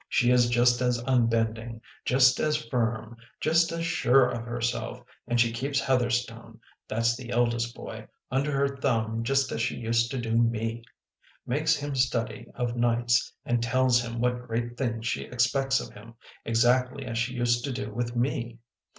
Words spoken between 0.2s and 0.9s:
is just